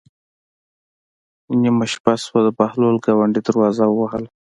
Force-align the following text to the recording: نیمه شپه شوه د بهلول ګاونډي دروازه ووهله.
نیمه 1.61 1.85
شپه 1.93 2.13
شوه 2.23 2.39
د 2.45 2.49
بهلول 2.57 2.95
ګاونډي 3.05 3.41
دروازه 3.43 3.83
ووهله. 3.89 4.29